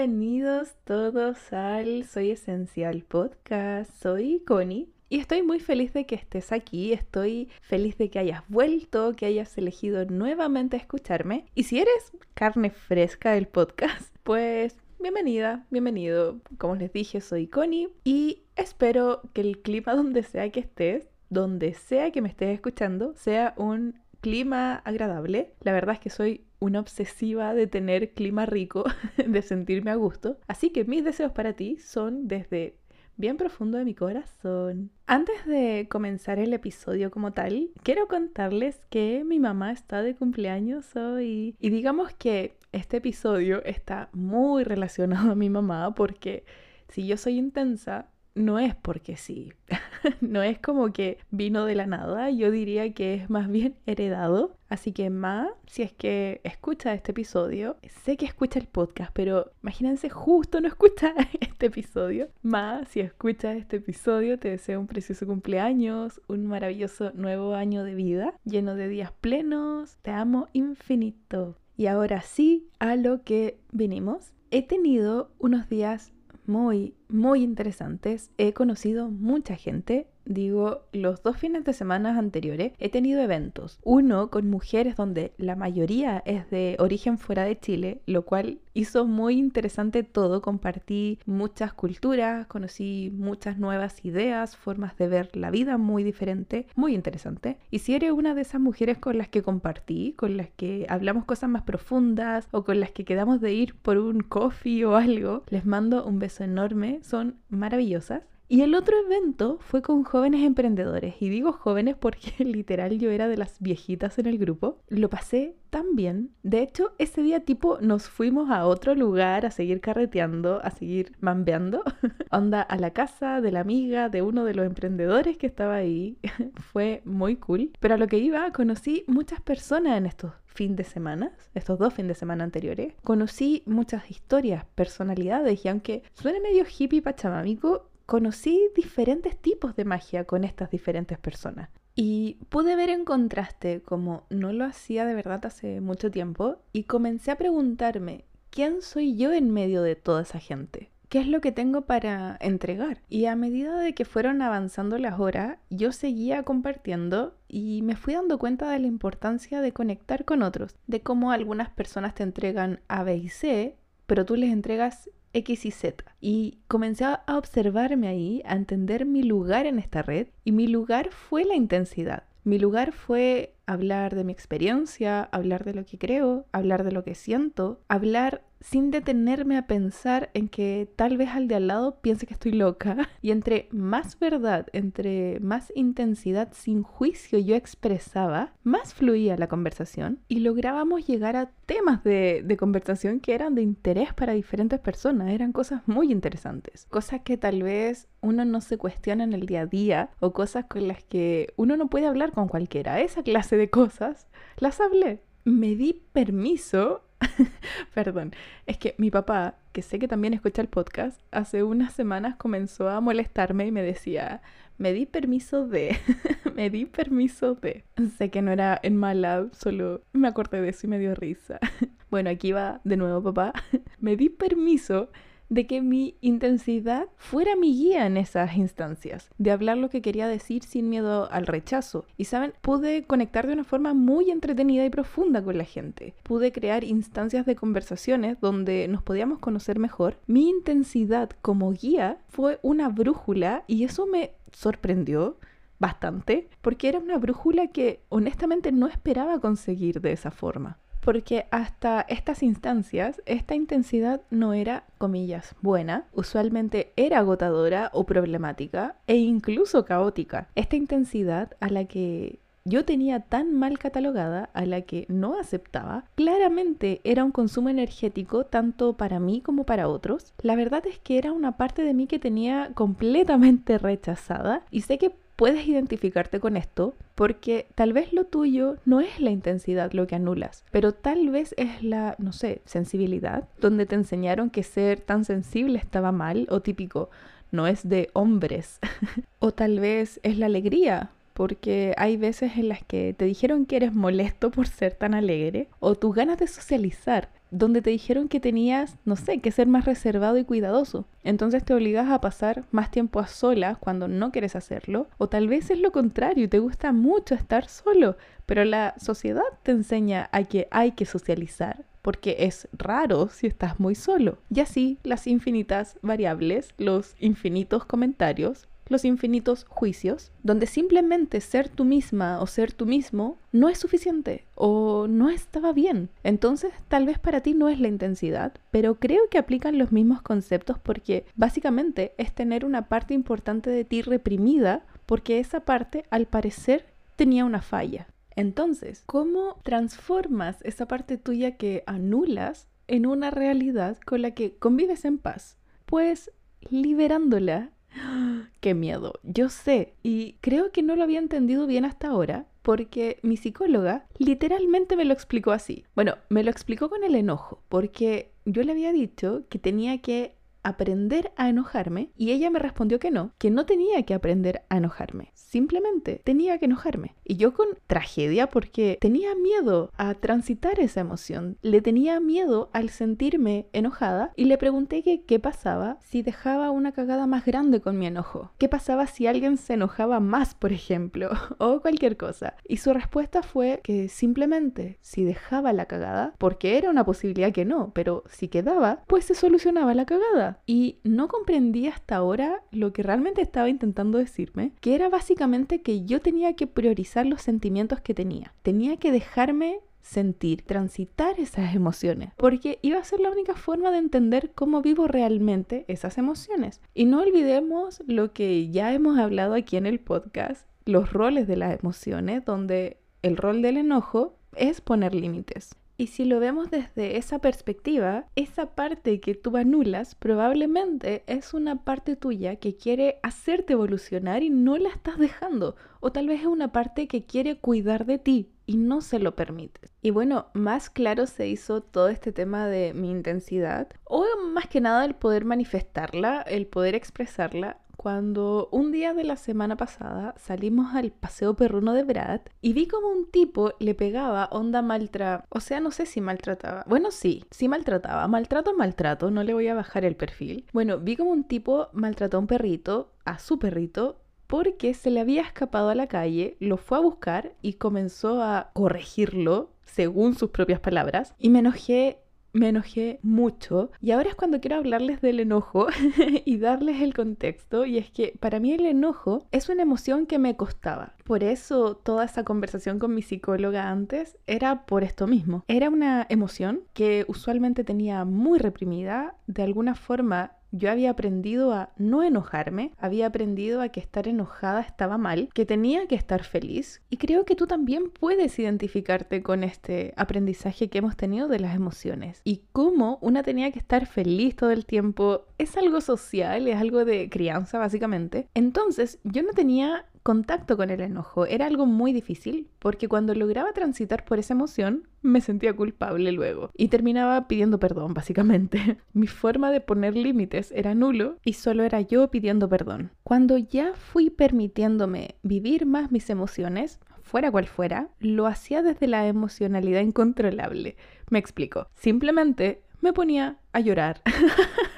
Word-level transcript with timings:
Bienvenidos 0.00 0.74
todos 0.84 1.52
al 1.52 2.04
Soy 2.04 2.30
Esencial 2.30 3.02
Podcast. 3.02 3.92
Soy 4.00 4.42
Connie 4.46 4.88
y 5.08 5.18
estoy 5.18 5.42
muy 5.42 5.60
feliz 5.60 5.92
de 5.92 6.06
que 6.06 6.14
estés 6.14 6.52
aquí, 6.52 6.92
estoy 6.92 7.50
feliz 7.60 7.98
de 7.98 8.10
que 8.10 8.18
hayas 8.18 8.42
vuelto, 8.48 9.14
que 9.14 9.26
hayas 9.26 9.58
elegido 9.58 10.04
nuevamente 10.06 10.76
escucharme. 10.76 11.44
Y 11.54 11.64
si 11.64 11.80
eres 11.80 12.12
carne 12.34 12.70
fresca 12.70 13.32
del 13.32 13.46
podcast, 13.46 14.14
pues 14.22 14.76
bienvenida, 15.00 15.66
bienvenido. 15.70 16.40
Como 16.58 16.76
les 16.76 16.92
dije, 16.92 17.20
soy 17.20 17.46
Connie 17.46 17.88
y 18.04 18.42
espero 18.56 19.22
que 19.32 19.40
el 19.40 19.62
clima 19.62 19.94
donde 19.96 20.22
sea 20.22 20.50
que 20.50 20.60
estés, 20.60 21.08
donde 21.30 21.74
sea 21.74 22.10
que 22.10 22.20
me 22.20 22.28
estés 22.28 22.54
escuchando, 22.54 23.14
sea 23.16 23.54
un 23.56 23.98
clima 24.20 24.76
agradable. 24.76 25.54
La 25.62 25.72
verdad 25.72 25.94
es 25.94 26.00
que 26.00 26.10
soy 26.10 26.44
una 26.58 26.80
obsesiva 26.80 27.54
de 27.54 27.66
tener 27.66 28.12
clima 28.12 28.44
rico, 28.44 28.84
de 29.26 29.42
sentirme 29.42 29.90
a 29.90 29.94
gusto. 29.94 30.38
Así 30.46 30.70
que 30.70 30.84
mis 30.84 31.04
deseos 31.04 31.32
para 31.32 31.54
ti 31.54 31.78
son 31.78 32.28
desde 32.28 32.76
bien 33.16 33.36
profundo 33.36 33.78
de 33.78 33.84
mi 33.84 33.94
corazón. 33.94 34.90
Antes 35.06 35.46
de 35.46 35.88
comenzar 35.90 36.38
el 36.38 36.52
episodio 36.52 37.10
como 37.10 37.32
tal, 37.32 37.70
quiero 37.82 38.08
contarles 38.08 38.80
que 38.90 39.24
mi 39.24 39.38
mamá 39.38 39.72
está 39.72 40.02
de 40.02 40.14
cumpleaños 40.14 40.96
hoy. 40.96 41.54
Y 41.58 41.70
digamos 41.70 42.12
que 42.14 42.56
este 42.72 42.98
episodio 42.98 43.64
está 43.64 44.08
muy 44.12 44.64
relacionado 44.64 45.32
a 45.32 45.34
mi 45.34 45.50
mamá 45.50 45.94
porque 45.94 46.44
si 46.88 47.06
yo 47.06 47.16
soy 47.16 47.38
intensa, 47.38 48.10
no 48.34 48.58
es 48.58 48.74
porque 48.74 49.16
sí, 49.16 49.52
no 50.20 50.42
es 50.42 50.58
como 50.58 50.92
que 50.92 51.18
vino 51.30 51.64
de 51.64 51.74
la 51.74 51.86
nada, 51.86 52.30
yo 52.30 52.50
diría 52.50 52.92
que 52.94 53.14
es 53.14 53.30
más 53.30 53.48
bien 53.48 53.76
heredado. 53.86 54.56
Así 54.68 54.92
que 54.92 55.10
Ma, 55.10 55.50
si 55.66 55.82
es 55.82 55.92
que 55.92 56.40
escucha 56.44 56.94
este 56.94 57.10
episodio, 57.10 57.76
sé 58.04 58.16
que 58.16 58.24
escucha 58.24 58.60
el 58.60 58.68
podcast, 58.68 59.10
pero 59.12 59.50
imagínense 59.62 60.08
justo 60.10 60.60
no 60.60 60.68
escucha 60.68 61.12
este 61.40 61.66
episodio. 61.66 62.28
Ma, 62.42 62.84
si 62.86 63.00
escuchas 63.00 63.56
este 63.56 63.76
episodio, 63.76 64.38
te 64.38 64.50
deseo 64.50 64.78
un 64.78 64.86
precioso 64.86 65.26
cumpleaños, 65.26 66.20
un 66.28 66.46
maravilloso 66.46 67.10
nuevo 67.14 67.54
año 67.54 67.82
de 67.82 67.94
vida, 67.94 68.34
lleno 68.44 68.76
de 68.76 68.88
días 68.88 69.12
plenos, 69.20 69.96
te 70.02 70.12
amo 70.12 70.48
infinito. 70.52 71.56
Y 71.80 71.86
ahora 71.86 72.20
sí, 72.20 72.68
a 72.78 72.94
lo 72.96 73.22
que 73.22 73.58
vinimos. 73.72 74.34
He 74.50 74.60
tenido 74.60 75.30
unos 75.38 75.70
días 75.70 76.12
muy, 76.44 76.94
muy 77.08 77.42
interesantes. 77.42 78.30
He 78.36 78.52
conocido 78.52 79.08
mucha 79.08 79.56
gente 79.56 80.06
digo, 80.24 80.82
los 80.92 81.22
dos 81.22 81.36
fines 81.36 81.64
de 81.64 81.72
semana 81.72 82.18
anteriores 82.18 82.72
he 82.78 82.88
tenido 82.88 83.20
eventos. 83.20 83.78
Uno 83.84 84.30
con 84.30 84.48
mujeres 84.48 84.96
donde 84.96 85.32
la 85.38 85.56
mayoría 85.56 86.22
es 86.26 86.50
de 86.50 86.76
origen 86.78 87.18
fuera 87.18 87.44
de 87.44 87.58
Chile, 87.58 88.00
lo 88.06 88.24
cual 88.24 88.58
hizo 88.74 89.06
muy 89.06 89.38
interesante 89.38 90.02
todo. 90.02 90.42
Compartí 90.42 91.18
muchas 91.26 91.72
culturas, 91.72 92.46
conocí 92.46 93.12
muchas 93.14 93.58
nuevas 93.58 94.04
ideas, 94.04 94.56
formas 94.56 94.96
de 94.96 95.08
ver 95.08 95.36
la 95.36 95.50
vida 95.50 95.78
muy 95.78 96.04
diferente, 96.04 96.66
muy 96.76 96.94
interesante. 96.94 97.58
Y 97.70 97.80
si 97.80 97.94
eres 97.94 98.12
una 98.12 98.34
de 98.34 98.42
esas 98.42 98.60
mujeres 98.60 98.98
con 98.98 99.18
las 99.18 99.28
que 99.28 99.42
compartí, 99.42 100.14
con 100.16 100.36
las 100.36 100.50
que 100.50 100.86
hablamos 100.88 101.24
cosas 101.24 101.50
más 101.50 101.62
profundas 101.62 102.48
o 102.50 102.64
con 102.64 102.80
las 102.80 102.92
que 102.92 103.04
quedamos 103.04 103.40
de 103.40 103.52
ir 103.52 103.74
por 103.76 103.98
un 103.98 104.20
coffee 104.20 104.84
o 104.84 104.96
algo, 104.96 105.42
les 105.48 105.66
mando 105.66 106.04
un 106.04 106.18
beso 106.18 106.44
enorme, 106.44 107.00
son 107.02 107.36
maravillosas. 107.48 108.22
Y 108.52 108.62
el 108.62 108.74
otro 108.74 108.98
evento 108.98 109.58
fue 109.60 109.80
con 109.80 110.02
jóvenes 110.02 110.44
emprendedores. 110.44 111.14
Y 111.20 111.28
digo 111.28 111.52
jóvenes 111.52 111.94
porque 111.94 112.32
literal 112.44 112.98
yo 112.98 113.08
era 113.08 113.28
de 113.28 113.36
las 113.36 113.60
viejitas 113.60 114.18
en 114.18 114.26
el 114.26 114.38
grupo. 114.38 114.82
Lo 114.88 115.08
pasé 115.08 115.54
tan 115.70 115.94
bien. 115.94 116.32
De 116.42 116.60
hecho, 116.60 116.92
ese 116.98 117.22
día 117.22 117.44
tipo 117.44 117.78
nos 117.80 118.08
fuimos 118.08 118.50
a 118.50 118.66
otro 118.66 118.96
lugar 118.96 119.46
a 119.46 119.52
seguir 119.52 119.80
carreteando, 119.80 120.60
a 120.64 120.72
seguir 120.72 121.12
mambeando. 121.20 121.84
Onda 122.32 122.60
a 122.60 122.76
la 122.76 122.90
casa 122.90 123.40
de 123.40 123.52
la 123.52 123.60
amiga 123.60 124.08
de 124.08 124.22
uno 124.22 124.44
de 124.44 124.54
los 124.54 124.66
emprendedores 124.66 125.38
que 125.38 125.46
estaba 125.46 125.76
ahí. 125.76 126.18
fue 126.72 127.02
muy 127.04 127.36
cool. 127.36 127.70
Pero 127.78 127.94
a 127.94 127.98
lo 127.98 128.08
que 128.08 128.18
iba, 128.18 128.50
conocí 128.50 129.04
muchas 129.06 129.40
personas 129.40 129.96
en 129.96 130.06
estos 130.06 130.32
fin 130.52 130.74
de 130.74 130.84
semana, 130.84 131.32
estos 131.54 131.78
dos 131.78 131.94
fines 131.94 132.08
de 132.08 132.14
semana 132.16 132.44
anteriores, 132.44 132.94
conocí 133.04 133.62
muchas 133.66 134.10
historias, 134.10 134.64
personalidades 134.74 135.64
y 135.64 135.68
aunque 135.68 136.02
suene 136.12 136.40
medio 136.40 136.64
hippie 136.66 137.00
pachamamico, 137.00 137.89
conocí 138.10 138.60
diferentes 138.74 139.36
tipos 139.36 139.76
de 139.76 139.84
magia 139.84 140.24
con 140.24 140.42
estas 140.42 140.68
diferentes 140.68 141.16
personas. 141.16 141.70
Y 141.94 142.38
pude 142.48 142.74
ver 142.74 142.90
en 142.90 143.04
contraste 143.04 143.82
como 143.82 144.26
no 144.30 144.52
lo 144.52 144.64
hacía 144.64 145.04
de 145.04 145.14
verdad 145.14 145.46
hace 145.46 145.80
mucho 145.80 146.10
tiempo 146.10 146.56
y 146.72 146.84
comencé 146.84 147.30
a 147.30 147.38
preguntarme, 147.38 148.24
¿quién 148.50 148.82
soy 148.82 149.14
yo 149.14 149.32
en 149.32 149.52
medio 149.52 149.82
de 149.82 149.94
toda 149.94 150.22
esa 150.22 150.40
gente? 150.40 150.90
¿Qué 151.08 151.20
es 151.20 151.28
lo 151.28 151.40
que 151.40 151.52
tengo 151.52 151.82
para 151.82 152.36
entregar? 152.40 153.00
Y 153.08 153.26
a 153.26 153.36
medida 153.36 153.78
de 153.78 153.94
que 153.94 154.04
fueron 154.04 154.42
avanzando 154.42 154.98
las 154.98 155.20
horas, 155.20 155.58
yo 155.70 155.92
seguía 155.92 156.42
compartiendo 156.42 157.36
y 157.46 157.82
me 157.82 157.94
fui 157.94 158.14
dando 158.14 158.40
cuenta 158.40 158.68
de 158.70 158.80
la 158.80 158.88
importancia 158.88 159.60
de 159.60 159.70
conectar 159.70 160.24
con 160.24 160.42
otros, 160.42 160.74
de 160.88 161.00
cómo 161.00 161.30
algunas 161.30 161.70
personas 161.70 162.16
te 162.16 162.24
entregan 162.24 162.80
A, 162.88 163.04
B 163.04 163.18
y 163.18 163.28
C, 163.28 163.76
pero 164.08 164.26
tú 164.26 164.34
les 164.34 164.50
entregas 164.50 165.08
X 165.32 165.66
y 165.66 165.70
Z. 165.70 166.04
Y 166.20 166.58
comencé 166.68 167.04
a 167.04 167.22
observarme 167.28 168.08
ahí, 168.08 168.42
a 168.44 168.54
entender 168.54 169.06
mi 169.06 169.22
lugar 169.22 169.66
en 169.66 169.78
esta 169.78 170.02
red. 170.02 170.28
Y 170.44 170.52
mi 170.52 170.66
lugar 170.66 171.10
fue 171.10 171.44
la 171.44 171.54
intensidad. 171.54 172.24
Mi 172.42 172.58
lugar 172.58 172.92
fue 172.92 173.54
hablar 173.66 174.14
de 174.14 174.24
mi 174.24 174.32
experiencia, 174.32 175.22
hablar 175.22 175.64
de 175.64 175.74
lo 175.74 175.84
que 175.84 175.98
creo, 175.98 176.46
hablar 176.52 176.84
de 176.84 176.92
lo 176.92 177.04
que 177.04 177.14
siento, 177.14 177.82
hablar 177.88 178.42
sin 178.60 178.90
detenerme 178.90 179.56
a 179.56 179.66
pensar 179.66 180.30
en 180.34 180.48
que 180.48 180.88
tal 180.96 181.16
vez 181.16 181.30
al 181.30 181.48
de 181.48 181.54
al 181.54 181.66
lado 181.66 182.00
piense 182.00 182.26
que 182.26 182.34
estoy 182.34 182.52
loca. 182.52 182.96
Y 183.22 183.32
entre 183.32 183.68
más 183.70 184.18
verdad, 184.18 184.66
entre 184.72 185.40
más 185.40 185.72
intensidad 185.74 186.52
sin 186.52 186.82
juicio 186.82 187.38
yo 187.38 187.54
expresaba, 187.54 188.54
más 188.62 188.94
fluía 188.94 189.36
la 189.36 189.46
conversación 189.46 190.20
y 190.26 190.40
lográbamos 190.40 191.06
llegar 191.06 191.36
a 191.36 191.50
temas 191.66 192.02
de, 192.02 192.42
de 192.44 192.56
conversación 192.56 193.20
que 193.20 193.34
eran 193.34 193.54
de 193.54 193.62
interés 193.62 194.14
para 194.14 194.32
diferentes 194.32 194.80
personas. 194.80 195.30
Eran 195.30 195.52
cosas 195.52 195.82
muy 195.86 196.10
interesantes, 196.10 196.86
cosas 196.90 197.20
que 197.22 197.36
tal 197.36 197.62
vez 197.62 198.08
uno 198.22 198.44
no 198.44 198.60
se 198.60 198.78
cuestiona 198.78 199.24
en 199.24 199.34
el 199.34 199.46
día 199.46 199.62
a 199.62 199.66
día 199.66 200.10
o 200.20 200.32
cosas 200.32 200.64
con 200.64 200.88
las 200.88 201.04
que 201.04 201.52
uno 201.56 201.76
no 201.76 201.88
puede 201.88 202.06
hablar 202.06 202.32
con 202.32 202.48
cualquiera. 202.48 203.00
Esa 203.00 203.22
clase 203.22 203.56
de 203.56 203.70
cosas 203.70 204.28
las 204.56 204.80
hablé. 204.80 205.22
Me 205.44 205.74
di 205.74 206.02
permiso 206.12 207.02
Perdón, 207.94 208.32
es 208.66 208.78
que 208.78 208.94
mi 208.98 209.10
papá, 209.10 209.56
que 209.72 209.82
sé 209.82 209.98
que 209.98 210.08
también 210.08 210.34
escucha 210.34 210.62
el 210.62 210.68
podcast, 210.68 211.20
hace 211.30 211.62
unas 211.62 211.92
semanas 211.92 212.36
comenzó 212.36 212.88
a 212.88 213.00
molestarme 213.00 213.66
y 213.66 213.72
me 213.72 213.82
decía, 213.82 214.42
me 214.78 214.92
di 214.92 215.06
permiso 215.06 215.66
de, 215.66 215.96
me 216.54 216.70
di 216.70 216.86
permiso 216.86 217.54
de. 217.54 217.84
Sé 218.16 218.30
que 218.30 218.42
no 218.42 218.50
era 218.50 218.78
en 218.82 218.96
mala, 218.96 219.46
solo 219.52 220.02
me 220.12 220.28
acordé 220.28 220.62
de 220.62 220.70
eso 220.70 220.86
y 220.86 220.90
me 220.90 220.98
dio 220.98 221.14
risa. 221.14 221.58
bueno, 222.10 222.30
aquí 222.30 222.52
va 222.52 222.80
de 222.84 222.96
nuevo 222.96 223.22
papá. 223.22 223.52
me 223.98 224.16
di 224.16 224.28
permiso 224.30 225.10
de 225.50 225.66
que 225.66 225.82
mi 225.82 226.14
intensidad 226.20 227.08
fuera 227.16 227.56
mi 227.56 227.74
guía 227.76 228.06
en 228.06 228.16
esas 228.16 228.56
instancias, 228.56 229.30
de 229.36 229.50
hablar 229.50 229.76
lo 229.76 229.90
que 229.90 230.00
quería 230.00 230.28
decir 230.28 230.62
sin 230.62 230.88
miedo 230.88 231.30
al 231.30 231.46
rechazo. 231.46 232.06
Y 232.16 232.24
saben, 232.24 232.54
pude 232.62 233.04
conectar 233.04 233.46
de 233.46 233.52
una 233.52 233.64
forma 233.64 233.92
muy 233.92 234.30
entretenida 234.30 234.84
y 234.86 234.90
profunda 234.90 235.42
con 235.42 235.58
la 235.58 235.64
gente. 235.64 236.14
Pude 236.22 236.52
crear 236.52 236.84
instancias 236.84 237.44
de 237.44 237.56
conversaciones 237.56 238.40
donde 238.40 238.86
nos 238.88 239.02
podíamos 239.02 239.40
conocer 239.40 239.78
mejor. 239.78 240.16
Mi 240.26 240.48
intensidad 240.48 241.30
como 241.42 241.72
guía 241.72 242.18
fue 242.28 242.60
una 242.62 242.88
brújula 242.88 243.64
y 243.66 243.84
eso 243.84 244.06
me 244.06 244.30
sorprendió 244.52 245.36
bastante 245.80 246.48
porque 246.60 246.88
era 246.88 246.98
una 246.98 247.18
brújula 247.18 247.68
que 247.68 248.02
honestamente 248.08 248.70
no 248.70 248.86
esperaba 248.86 249.40
conseguir 249.40 250.00
de 250.00 250.12
esa 250.12 250.30
forma 250.30 250.78
porque 251.00 251.46
hasta 251.50 252.02
estas 252.08 252.42
instancias 252.42 253.22
esta 253.26 253.54
intensidad 253.54 254.22
no 254.30 254.52
era, 254.52 254.84
comillas, 254.98 255.54
buena, 255.60 256.06
usualmente 256.12 256.92
era 256.96 257.18
agotadora 257.18 257.90
o 257.92 258.04
problemática 258.04 258.96
e 259.06 259.16
incluso 259.16 259.84
caótica. 259.84 260.48
Esta 260.54 260.76
intensidad 260.76 261.56
a 261.60 261.68
la 261.68 261.84
que 261.84 262.40
yo 262.64 262.84
tenía 262.84 263.20
tan 263.20 263.54
mal 263.54 263.78
catalogada, 263.78 264.50
a 264.52 264.66
la 264.66 264.82
que 264.82 265.06
no 265.08 265.38
aceptaba, 265.38 266.04
claramente 266.14 267.00
era 267.04 267.24
un 267.24 267.32
consumo 267.32 267.70
energético 267.70 268.44
tanto 268.44 268.96
para 268.96 269.18
mí 269.18 269.40
como 269.40 269.64
para 269.64 269.88
otros. 269.88 270.34
La 270.42 270.56
verdad 270.56 270.86
es 270.86 270.98
que 270.98 271.18
era 271.18 271.32
una 271.32 271.56
parte 271.56 271.82
de 271.82 271.94
mí 271.94 272.06
que 272.06 272.18
tenía 272.18 272.70
completamente 272.74 273.78
rechazada 273.78 274.62
y 274.70 274.82
sé 274.82 274.98
que 274.98 275.14
puedes 275.40 275.66
identificarte 275.66 276.38
con 276.38 276.58
esto 276.58 276.94
porque 277.14 277.66
tal 277.74 277.94
vez 277.94 278.12
lo 278.12 278.24
tuyo 278.24 278.76
no 278.84 279.00
es 279.00 279.20
la 279.20 279.30
intensidad 279.30 279.90
lo 279.92 280.06
que 280.06 280.16
anulas, 280.16 280.66
pero 280.70 280.92
tal 280.92 281.30
vez 281.30 281.54
es 281.56 281.82
la, 281.82 282.14
no 282.18 282.34
sé, 282.34 282.60
sensibilidad, 282.66 283.48
donde 283.58 283.86
te 283.86 283.94
enseñaron 283.94 284.50
que 284.50 284.62
ser 284.62 285.00
tan 285.00 285.24
sensible 285.24 285.78
estaba 285.78 286.12
mal 286.12 286.46
o 286.50 286.60
típico, 286.60 287.08
no 287.52 287.66
es 287.66 287.88
de 287.88 288.10
hombres. 288.12 288.80
o 289.38 289.52
tal 289.52 289.80
vez 289.80 290.20
es 290.24 290.36
la 290.36 290.44
alegría, 290.44 291.08
porque 291.32 291.94
hay 291.96 292.18
veces 292.18 292.58
en 292.58 292.68
las 292.68 292.84
que 292.84 293.14
te 293.14 293.24
dijeron 293.24 293.64
que 293.64 293.76
eres 293.76 293.94
molesto 293.94 294.50
por 294.50 294.68
ser 294.68 294.92
tan 294.92 295.14
alegre, 295.14 295.68
o 295.78 295.94
tus 295.94 296.14
ganas 296.14 296.36
de 296.36 296.48
socializar, 296.48 297.30
donde 297.50 297.82
te 297.82 297.90
dijeron 297.90 298.28
que 298.28 298.40
tenías, 298.40 298.96
no 299.04 299.16
sé, 299.16 299.40
que 299.40 299.50
ser 299.50 299.66
más 299.66 299.84
reservado 299.84 300.38
y 300.38 300.44
cuidadoso. 300.44 301.06
Entonces 301.22 301.64
te 301.64 301.74
obligas 301.74 302.10
a 302.10 302.20
pasar 302.20 302.64
más 302.70 302.90
tiempo 302.90 303.20
a 303.20 303.26
solas 303.26 303.78
cuando 303.78 304.08
no 304.08 304.32
quieres 304.32 304.56
hacerlo, 304.56 305.08
o 305.18 305.28
tal 305.28 305.48
vez 305.48 305.70
es 305.70 305.80
lo 305.80 305.92
contrario, 305.92 306.48
te 306.48 306.58
gusta 306.58 306.92
mucho 306.92 307.34
estar 307.34 307.68
solo, 307.68 308.16
pero 308.46 308.64
la 308.64 308.94
sociedad 308.98 309.42
te 309.62 309.72
enseña 309.72 310.28
a 310.32 310.44
que 310.44 310.68
hay 310.70 310.92
que 310.92 311.04
socializar, 311.04 311.84
porque 312.02 312.36
es 312.40 312.68
raro 312.72 313.28
si 313.28 313.46
estás 313.46 313.78
muy 313.78 313.94
solo. 313.94 314.38
Y 314.48 314.60
así 314.60 314.98
las 315.02 315.26
infinitas 315.26 315.98
variables, 316.02 316.74
los 316.78 317.14
infinitos 317.18 317.84
comentarios, 317.84 318.68
los 318.90 319.06
infinitos 319.06 319.64
juicios, 319.68 320.32
donde 320.42 320.66
simplemente 320.66 321.40
ser 321.40 321.70
tú 321.70 321.86
misma 321.86 322.42
o 322.42 322.46
ser 322.46 322.72
tú 322.72 322.84
mismo 322.84 323.38
no 323.52 323.70
es 323.70 323.78
suficiente 323.78 324.44
o 324.54 325.06
no 325.08 325.30
estaba 325.30 325.72
bien. 325.72 326.10
Entonces 326.22 326.72
tal 326.88 327.06
vez 327.06 327.18
para 327.18 327.40
ti 327.40 327.54
no 327.54 327.70
es 327.70 327.80
la 327.80 327.88
intensidad, 327.88 328.52
pero 328.70 328.96
creo 328.96 329.28
que 329.30 329.38
aplican 329.38 329.78
los 329.78 329.92
mismos 329.92 330.20
conceptos 330.20 330.78
porque 330.78 331.24
básicamente 331.36 332.12
es 332.18 332.34
tener 332.34 332.64
una 332.64 332.88
parte 332.88 333.14
importante 333.14 333.70
de 333.70 333.84
ti 333.84 334.02
reprimida 334.02 334.84
porque 335.06 335.38
esa 335.38 335.60
parte 335.60 336.04
al 336.10 336.26
parecer 336.26 336.86
tenía 337.16 337.44
una 337.44 337.62
falla. 337.62 338.08
Entonces, 338.36 339.02
¿cómo 339.06 339.60
transformas 339.62 340.62
esa 340.62 340.86
parte 340.86 341.16
tuya 341.16 341.56
que 341.56 341.82
anulas 341.86 342.68
en 342.88 343.06
una 343.06 343.30
realidad 343.30 343.98
con 344.04 344.22
la 344.22 344.32
que 344.32 344.56
convives 344.56 345.04
en 345.04 345.18
paz? 345.18 345.58
Pues 345.86 346.32
liberándola. 346.60 347.70
¡Qué 348.60 348.74
miedo! 348.74 349.14
Yo 349.22 349.48
sé, 349.48 349.94
y 350.02 350.36
creo 350.40 350.72
que 350.72 350.82
no 350.82 350.96
lo 350.96 351.02
había 351.02 351.18
entendido 351.18 351.66
bien 351.66 351.84
hasta 351.84 352.08
ahora, 352.08 352.46
porque 352.62 353.18
mi 353.22 353.36
psicóloga 353.36 354.06
literalmente 354.18 354.96
me 354.96 355.04
lo 355.04 355.14
explicó 355.14 355.52
así. 355.52 355.84
Bueno, 355.94 356.16
me 356.28 356.42
lo 356.42 356.50
explicó 356.50 356.90
con 356.90 357.04
el 357.04 357.14
enojo, 357.14 357.62
porque 357.68 358.32
yo 358.44 358.62
le 358.62 358.72
había 358.72 358.92
dicho 358.92 359.44
que 359.48 359.58
tenía 359.58 360.00
que 360.02 360.36
aprender 360.62 361.32
a 361.36 361.48
enojarme 361.48 362.10
y 362.16 362.32
ella 362.32 362.50
me 362.50 362.58
respondió 362.58 362.98
que 362.98 363.10
no, 363.10 363.32
que 363.38 363.50
no 363.50 363.66
tenía 363.66 364.02
que 364.04 364.14
aprender 364.14 364.62
a 364.68 364.76
enojarme, 364.76 365.32
simplemente 365.34 366.20
tenía 366.24 366.58
que 366.58 366.66
enojarme. 366.66 367.14
Y 367.24 367.36
yo 367.36 367.54
con 367.54 367.68
tragedia 367.86 368.48
porque 368.48 368.98
tenía 369.00 369.34
miedo 369.34 369.90
a 369.96 370.14
transitar 370.14 370.80
esa 370.80 371.00
emoción, 371.00 371.58
le 371.62 371.80
tenía 371.80 372.20
miedo 372.20 372.70
al 372.72 372.90
sentirme 372.90 373.66
enojada 373.72 374.32
y 374.36 374.44
le 374.44 374.58
pregunté 374.58 375.02
que 375.02 375.24
qué 375.24 375.38
pasaba 375.38 375.98
si 376.00 376.22
dejaba 376.22 376.70
una 376.70 376.92
cagada 376.92 377.26
más 377.26 377.44
grande 377.44 377.80
con 377.80 377.98
mi 377.98 378.06
enojo, 378.06 378.52
qué 378.58 378.68
pasaba 378.68 379.06
si 379.06 379.26
alguien 379.26 379.56
se 379.56 379.74
enojaba 379.74 380.20
más, 380.20 380.54
por 380.54 380.72
ejemplo, 380.72 381.30
o 381.58 381.80
cualquier 381.80 382.16
cosa. 382.16 382.54
Y 382.66 382.78
su 382.78 382.92
respuesta 382.92 383.42
fue 383.42 383.80
que 383.82 384.08
simplemente 384.08 384.98
si 385.00 385.24
dejaba 385.24 385.72
la 385.72 385.86
cagada, 385.86 386.34
porque 386.38 386.78
era 386.78 386.90
una 386.90 387.04
posibilidad 387.04 387.52
que 387.52 387.64
no, 387.64 387.92
pero 387.94 388.24
si 388.28 388.48
quedaba, 388.48 389.02
pues 389.06 389.24
se 389.24 389.34
solucionaba 389.34 389.94
la 389.94 390.06
cagada 390.06 390.49
y 390.66 390.98
no 391.04 391.28
comprendí 391.28 391.86
hasta 391.86 392.16
ahora 392.16 392.62
lo 392.70 392.92
que 392.92 393.02
realmente 393.02 393.42
estaba 393.42 393.68
intentando 393.68 394.18
decirme, 394.18 394.72
que 394.80 394.94
era 394.94 395.08
básicamente 395.08 395.82
que 395.82 396.04
yo 396.04 396.20
tenía 396.20 396.54
que 396.54 396.66
priorizar 396.66 397.26
los 397.26 397.42
sentimientos 397.42 398.00
que 398.00 398.14
tenía. 398.14 398.54
Tenía 398.62 398.96
que 398.96 399.12
dejarme 399.12 399.80
sentir, 400.02 400.62
transitar 400.62 401.38
esas 401.38 401.74
emociones, 401.74 402.32
porque 402.36 402.78
iba 402.82 402.98
a 402.98 403.04
ser 403.04 403.20
la 403.20 403.30
única 403.30 403.54
forma 403.54 403.90
de 403.90 403.98
entender 403.98 404.52
cómo 404.54 404.82
vivo 404.82 405.06
realmente 405.06 405.84
esas 405.88 406.18
emociones. 406.18 406.80
Y 406.94 407.04
no 407.04 407.20
olvidemos 407.20 408.02
lo 408.06 408.32
que 408.32 408.70
ya 408.70 408.92
hemos 408.92 409.18
hablado 409.18 409.54
aquí 409.54 409.76
en 409.76 409.86
el 409.86 410.00
podcast, 410.00 410.66
los 410.84 411.12
roles 411.12 411.46
de 411.46 411.56
las 411.56 411.78
emociones, 411.78 412.44
donde 412.44 412.98
el 413.22 413.36
rol 413.36 413.62
del 413.62 413.76
enojo 413.76 414.36
es 414.56 414.80
poner 414.80 415.14
límites. 415.14 415.76
Y 416.00 416.06
si 416.06 416.24
lo 416.24 416.40
vemos 416.40 416.70
desde 416.70 417.18
esa 417.18 417.40
perspectiva, 417.40 418.24
esa 418.34 418.74
parte 418.74 419.20
que 419.20 419.34
tú 419.34 419.58
anulas 419.58 420.14
probablemente 420.14 421.24
es 421.26 421.52
una 421.52 421.84
parte 421.84 422.16
tuya 422.16 422.56
que 422.56 422.74
quiere 422.74 423.18
hacerte 423.22 423.74
evolucionar 423.74 424.42
y 424.42 424.48
no 424.48 424.78
la 424.78 424.88
estás 424.88 425.18
dejando. 425.18 425.76
O 426.00 426.10
tal 426.10 426.26
vez 426.26 426.40
es 426.40 426.46
una 426.46 426.72
parte 426.72 427.06
que 427.06 427.26
quiere 427.26 427.58
cuidar 427.58 428.06
de 428.06 428.16
ti 428.16 428.48
y 428.64 428.78
no 428.78 429.02
se 429.02 429.18
lo 429.18 429.36
permite. 429.36 429.90
Y 430.00 430.08
bueno, 430.08 430.46
más 430.54 430.88
claro 430.88 431.26
se 431.26 431.48
hizo 431.48 431.82
todo 431.82 432.08
este 432.08 432.32
tema 432.32 432.66
de 432.66 432.94
mi 432.94 433.10
intensidad, 433.10 433.88
o 434.04 434.24
más 434.54 434.68
que 434.68 434.80
nada 434.80 435.04
el 435.04 435.14
poder 435.14 435.44
manifestarla, 435.44 436.40
el 436.40 436.66
poder 436.66 436.94
expresarla 436.94 437.76
cuando 438.00 438.70
un 438.72 438.92
día 438.92 439.12
de 439.12 439.24
la 439.24 439.36
semana 439.36 439.76
pasada 439.76 440.34
salimos 440.38 440.94
al 440.94 441.10
paseo 441.10 441.52
perruno 441.52 441.92
de 441.92 442.02
Brad 442.02 442.40
y 442.62 442.72
vi 442.72 442.86
como 442.86 443.08
un 443.08 443.30
tipo 443.30 443.74
le 443.78 443.94
pegaba 443.94 444.48
onda 444.52 444.80
maltra... 444.80 445.44
O 445.50 445.60
sea, 445.60 445.80
no 445.80 445.90
sé 445.90 446.06
si 446.06 446.22
maltrataba. 446.22 446.82
Bueno, 446.88 447.10
sí, 447.10 447.44
sí 447.50 447.68
maltrataba. 447.68 448.26
Maltrato, 448.26 448.74
maltrato, 448.74 449.30
no 449.30 449.44
le 449.44 449.52
voy 449.52 449.68
a 449.68 449.74
bajar 449.74 450.06
el 450.06 450.16
perfil. 450.16 450.64
Bueno, 450.72 450.98
vi 450.98 451.14
como 451.14 451.30
un 451.30 451.44
tipo 451.44 451.88
maltrató 451.92 452.38
a 452.38 452.40
un 452.40 452.46
perrito, 452.46 453.12
a 453.26 453.38
su 453.38 453.58
perrito, 453.58 454.22
porque 454.46 454.94
se 454.94 455.10
le 455.10 455.20
había 455.20 455.42
escapado 455.42 455.90
a 455.90 455.94
la 455.94 456.06
calle, 456.06 456.56
lo 456.58 456.78
fue 456.78 456.96
a 456.96 457.02
buscar 457.02 457.52
y 457.60 457.74
comenzó 457.74 458.42
a 458.42 458.70
corregirlo, 458.72 459.74
según 459.84 460.34
sus 460.36 460.48
propias 460.48 460.80
palabras, 460.80 461.34
y 461.38 461.50
me 461.50 461.58
enojé 461.58 462.22
me 462.52 462.68
enojé 462.68 463.18
mucho 463.22 463.90
y 464.00 464.10
ahora 464.10 464.30
es 464.30 464.34
cuando 464.34 464.60
quiero 464.60 464.76
hablarles 464.76 465.20
del 465.20 465.40
enojo 465.40 465.86
y 466.44 466.58
darles 466.58 467.00
el 467.02 467.14
contexto 467.14 467.86
y 467.86 467.98
es 467.98 468.10
que 468.10 468.34
para 468.40 468.60
mí 468.60 468.72
el 468.72 468.86
enojo 468.86 469.46
es 469.52 469.68
una 469.68 469.82
emoción 469.82 470.26
que 470.26 470.38
me 470.38 470.56
costaba. 470.56 471.14
Por 471.24 471.44
eso 471.44 471.96
toda 471.96 472.24
esa 472.24 472.44
conversación 472.44 472.98
con 472.98 473.14
mi 473.14 473.22
psicóloga 473.22 473.88
antes 473.88 474.36
era 474.46 474.86
por 474.86 475.04
esto 475.04 475.26
mismo. 475.26 475.64
Era 475.68 475.90
una 475.90 476.26
emoción 476.28 476.82
que 476.92 477.24
usualmente 477.28 477.84
tenía 477.84 478.24
muy 478.24 478.58
reprimida, 478.58 479.34
de 479.46 479.62
alguna 479.62 479.94
forma 479.94 480.52
yo 480.72 480.90
había 480.90 481.10
aprendido 481.10 481.72
a 481.72 481.90
no 481.96 482.22
enojarme, 482.22 482.92
había 482.98 483.26
aprendido 483.26 483.80
a 483.80 483.88
que 483.88 484.00
estar 484.00 484.28
enojada 484.28 484.80
estaba 484.80 485.18
mal, 485.18 485.48
que 485.54 485.66
tenía 485.66 486.06
que 486.06 486.14
estar 486.14 486.44
feliz 486.44 487.02
y 487.10 487.16
creo 487.16 487.44
que 487.44 487.56
tú 487.56 487.66
también 487.66 488.10
puedes 488.10 488.58
identificarte 488.58 489.42
con 489.42 489.64
este 489.64 490.12
aprendizaje 490.16 490.88
que 490.88 490.98
hemos 490.98 491.16
tenido 491.16 491.48
de 491.48 491.60
las 491.60 491.74
emociones 491.74 492.40
y 492.44 492.62
cómo 492.72 493.18
una 493.20 493.42
tenía 493.42 493.70
que 493.70 493.78
estar 493.78 494.06
feliz 494.06 494.56
todo 494.56 494.70
el 494.70 494.86
tiempo. 494.86 495.46
Es 495.58 495.76
algo 495.76 496.00
social, 496.00 496.68
es 496.68 496.76
algo 496.76 497.04
de 497.04 497.28
crianza 497.28 497.78
básicamente. 497.78 498.48
Entonces 498.54 499.18
yo 499.24 499.42
no 499.42 499.52
tenía 499.52 500.06
contacto 500.22 500.76
con 500.76 500.90
el 500.90 501.00
enojo 501.00 501.46
era 501.46 501.66
algo 501.66 501.86
muy 501.86 502.12
difícil 502.12 502.68
porque 502.78 503.08
cuando 503.08 503.34
lograba 503.34 503.72
transitar 503.72 504.24
por 504.24 504.38
esa 504.38 504.54
emoción 504.54 505.08
me 505.22 505.40
sentía 505.40 505.74
culpable 505.74 506.32
luego 506.32 506.70
y 506.76 506.88
terminaba 506.88 507.48
pidiendo 507.48 507.78
perdón 507.78 508.14
básicamente. 508.14 508.98
Mi 509.12 509.26
forma 509.26 509.70
de 509.70 509.80
poner 509.80 510.16
límites 510.16 510.72
era 510.72 510.94
nulo 510.94 511.36
y 511.44 511.54
solo 511.54 511.84
era 511.84 512.00
yo 512.00 512.30
pidiendo 512.30 512.68
perdón. 512.68 513.12
Cuando 513.22 513.58
ya 513.58 513.92
fui 513.94 514.30
permitiéndome 514.30 515.36
vivir 515.42 515.86
más 515.86 516.10
mis 516.12 516.30
emociones, 516.30 517.00
fuera 517.22 517.50
cual 517.50 517.66
fuera, 517.66 518.08
lo 518.18 518.46
hacía 518.46 518.82
desde 518.82 519.06
la 519.06 519.26
emocionalidad 519.26 520.00
incontrolable. 520.00 520.96
Me 521.30 521.38
explico. 521.38 521.88
Simplemente 521.94 522.82
me 523.00 523.12
ponía 523.12 523.58
a 523.72 523.80
llorar. 523.80 524.22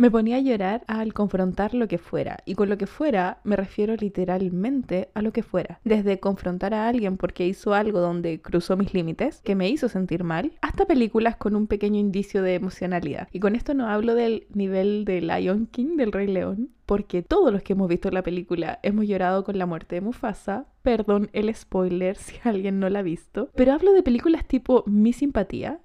me 0.00 0.10
ponía 0.10 0.36
a 0.36 0.40
llorar 0.40 0.82
al 0.86 1.12
confrontar 1.12 1.74
lo 1.74 1.86
que 1.86 1.98
fuera. 1.98 2.38
Y 2.46 2.54
con 2.54 2.70
lo 2.70 2.78
que 2.78 2.86
fuera 2.86 3.40
me 3.44 3.54
refiero 3.54 3.94
literalmente 3.96 5.10
a 5.12 5.20
lo 5.20 5.30
que 5.30 5.42
fuera. 5.42 5.78
Desde 5.84 6.18
confrontar 6.18 6.72
a 6.72 6.88
alguien 6.88 7.18
porque 7.18 7.46
hizo 7.46 7.74
algo 7.74 8.00
donde 8.00 8.40
cruzó 8.40 8.78
mis 8.78 8.94
límites, 8.94 9.42
que 9.44 9.54
me 9.54 9.68
hizo 9.68 9.90
sentir 9.90 10.24
mal, 10.24 10.52
hasta 10.62 10.86
películas 10.86 11.36
con 11.36 11.54
un 11.54 11.66
pequeño 11.66 12.00
indicio 12.00 12.40
de 12.40 12.54
emocionalidad. 12.54 13.28
Y 13.30 13.40
con 13.40 13.54
esto 13.54 13.74
no 13.74 13.88
hablo 13.88 14.14
del 14.14 14.46
nivel 14.54 15.04
de 15.04 15.20
Lion 15.20 15.66
King, 15.66 15.98
del 15.98 16.12
Rey 16.12 16.28
León, 16.28 16.70
porque 16.86 17.22
todos 17.22 17.52
los 17.52 17.62
que 17.62 17.74
hemos 17.74 17.86
visto 17.86 18.10
la 18.10 18.22
película 18.22 18.80
hemos 18.82 19.06
llorado 19.06 19.44
con 19.44 19.58
la 19.58 19.66
muerte 19.66 19.96
de 19.96 20.00
Mufasa. 20.00 20.66
Perdón 20.80 21.28
el 21.34 21.54
spoiler 21.54 22.16
si 22.16 22.36
alguien 22.42 22.80
no 22.80 22.88
la 22.88 23.00
ha 23.00 23.02
visto. 23.02 23.50
Pero 23.54 23.74
hablo 23.74 23.92
de 23.92 24.02
películas 24.02 24.46
tipo 24.46 24.82
Mi 24.86 25.12
Simpatía, 25.12 25.78